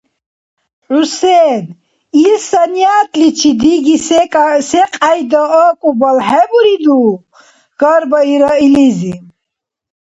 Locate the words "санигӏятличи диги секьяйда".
2.49-5.43